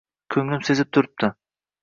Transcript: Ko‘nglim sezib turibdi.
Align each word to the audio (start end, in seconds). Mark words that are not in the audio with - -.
Ko‘nglim 0.35 0.63
sezib 0.69 0.91
turibdi. 0.99 1.31